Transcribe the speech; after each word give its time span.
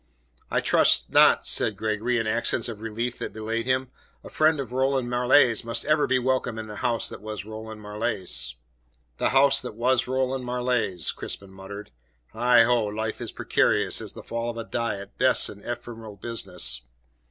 "I 0.49 0.61
trust 0.61 1.11
not," 1.11 1.45
said 1.45 1.77
Gregory, 1.77 2.17
in 2.17 2.25
accents 2.25 2.67
of 2.67 2.81
relief 2.81 3.19
that 3.19 3.33
belied 3.33 3.65
him. 3.67 3.91
"A 4.23 4.31
friend 4.31 4.59
of 4.59 4.71
Roland 4.71 5.11
Marleigh's 5.11 5.63
must 5.63 5.85
ever 5.85 6.07
be 6.07 6.17
welcome 6.17 6.57
in 6.57 6.65
the 6.65 6.77
house 6.77 7.07
that 7.09 7.21
was 7.21 7.45
Roland 7.45 7.81
Marleigh's." 7.83 8.55
"The 9.19 9.29
house 9.29 9.61
that 9.61 9.75
was 9.75 10.07
Roland 10.07 10.43
Marleigh's," 10.43 11.11
Crispin 11.11 11.51
muttered. 11.51 11.91
"Heigho! 12.33 12.87
Life 12.87 13.21
is 13.21 13.31
precarious 13.31 14.01
as 14.01 14.15
the 14.15 14.23
fall 14.23 14.49
of 14.49 14.57
a 14.57 14.63
die 14.63 14.97
at 14.99 15.19
best 15.19 15.49
an 15.49 15.59
ephemeral 15.61 16.15
business. 16.15 16.81